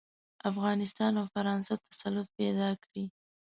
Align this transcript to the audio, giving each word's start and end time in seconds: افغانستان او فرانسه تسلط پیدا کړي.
افغانستان 0.49 1.11
او 1.19 1.25
فرانسه 1.35 1.73
تسلط 1.89 2.27
پیدا 2.39 2.69
کړي. 2.83 3.05